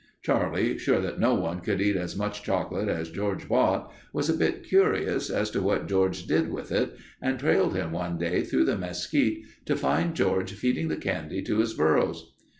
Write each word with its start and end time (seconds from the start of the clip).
Charlie, 0.23 0.79
sure 0.79 0.99
that 0.99 1.19
no 1.19 1.35
one 1.35 1.59
could 1.61 1.79
eat 1.79 1.95
as 1.95 2.17
much 2.17 2.41
chocolate 2.41 2.89
as 2.89 3.11
George 3.11 3.47
bought, 3.47 3.93
was 4.11 4.29
a 4.29 4.33
bit 4.33 4.63
curious 4.63 5.29
as 5.29 5.51
to 5.51 5.61
what 5.61 5.87
George 5.87 6.25
did 6.25 6.51
with 6.51 6.71
it 6.71 6.97
and 7.21 7.37
trailed 7.37 7.75
him 7.75 7.91
one 7.91 8.17
day 8.17 8.41
through 8.41 8.65
the 8.65 8.79
mesquite 8.79 9.45
to 9.65 9.75
find 9.75 10.15
George 10.15 10.53
feeding 10.53 10.87
the 10.87 10.97
candy 10.97 11.43
to 11.43 11.59
his 11.59 11.75
burros. 11.75 12.33